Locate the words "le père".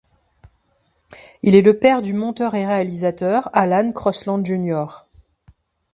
1.61-2.01